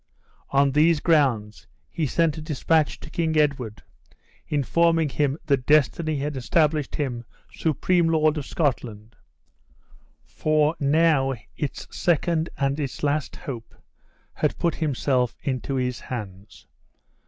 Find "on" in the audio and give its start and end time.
0.49-0.71